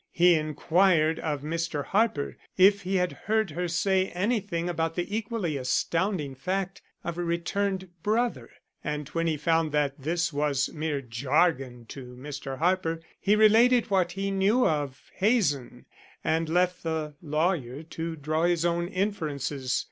He 0.09 0.33
inquired 0.33 1.19
of 1.19 1.43
Mr. 1.43 1.85
Harper 1.85 2.35
if 2.57 2.81
he 2.81 2.95
had 2.95 3.11
heard 3.11 3.51
her 3.51 3.67
say 3.67 4.07
anything 4.07 4.67
about 4.67 4.95
the 4.95 5.15
equally 5.15 5.57
astounding 5.57 6.33
fact 6.33 6.81
of 7.03 7.19
a 7.19 7.23
returned 7.23 7.87
brother, 8.01 8.49
and 8.83 9.07
when 9.09 9.27
he 9.27 9.37
found 9.37 9.71
that 9.73 9.99
this 10.01 10.33
was 10.33 10.73
mere 10.73 11.01
jargon 11.01 11.85
to 11.89 12.15
Mr. 12.15 12.57
Harper, 12.57 12.99
he 13.19 13.35
related 13.35 13.91
what 13.91 14.13
he 14.13 14.31
knew 14.31 14.65
of 14.67 15.11
Hazen 15.17 15.85
and 16.23 16.49
left 16.49 16.81
the 16.81 17.13
lawyer 17.21 17.83
to 17.83 18.15
draw 18.15 18.45
his 18.45 18.65
own 18.65 18.87
inferences. 18.87 19.79